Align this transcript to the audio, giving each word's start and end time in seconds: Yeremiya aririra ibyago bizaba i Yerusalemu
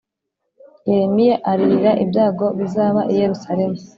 Yeremiya 0.89 1.35
aririra 1.51 1.91
ibyago 2.03 2.45
bizaba 2.59 2.99
i 3.11 3.13
Yerusalemu 3.19 3.77